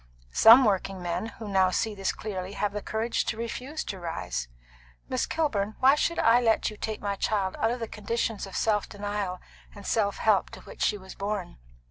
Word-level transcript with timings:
Some 0.33 0.65
working 0.65 0.99
men 0.99 1.27
who 1.27 1.47
now 1.47 1.69
see 1.69 1.93
this 1.93 2.11
clearly 2.11 2.53
have 2.53 2.73
the 2.73 2.81
courage 2.81 3.23
to 3.25 3.37
refuse 3.37 3.83
to 3.83 3.99
rise. 3.99 4.47
Miss 5.07 5.27
Kilburn, 5.27 5.75
why 5.79 5.93
should 5.93 6.17
I 6.17 6.41
let 6.41 6.71
you 6.71 6.75
take 6.77 7.01
my 7.01 7.13
child 7.15 7.55
out 7.59 7.69
of 7.69 7.79
the 7.79 7.87
conditions 7.87 8.47
of 8.47 8.55
self 8.55 8.89
denial 8.89 9.39
and 9.75 9.85
self 9.85 10.17
help 10.17 10.49
to 10.55 10.61
which 10.61 10.81
she 10.81 10.97
was 10.97 11.13
born?" 11.13 11.57